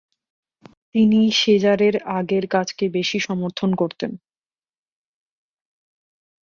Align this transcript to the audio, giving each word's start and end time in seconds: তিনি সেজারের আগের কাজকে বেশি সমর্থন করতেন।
তিনি 0.91 1.19
সেজারের 1.31 1.95
আগের 2.11 2.45
কাজকে 2.47 2.85
বেশি 2.89 3.17
সমর্থন 3.19 3.69
করতেন। 3.75 4.11